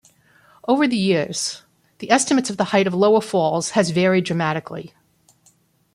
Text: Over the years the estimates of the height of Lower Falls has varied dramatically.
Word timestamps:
Over 0.67 0.87
the 0.87 0.97
years 0.97 1.61
the 1.99 2.09
estimates 2.09 2.49
of 2.49 2.57
the 2.57 2.63
height 2.73 2.87
of 2.87 2.95
Lower 2.95 3.21
Falls 3.21 3.69
has 3.77 3.91
varied 3.91 4.23
dramatically. 4.25 4.95